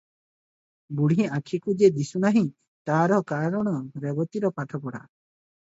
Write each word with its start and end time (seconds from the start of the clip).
ବୁଢ଼ୀ 1.01 1.27
ଆଖିକୁ 1.39 1.75
ଯେ 1.81 1.89
ଦିଶୁ 1.99 2.23
ନାହିଁ 2.25 2.43
ତାହାର 2.91 3.21
କାରଣ 3.35 3.77
ରେବତୀର 4.09 4.55
ପାଠପଢ଼ା। 4.59 5.07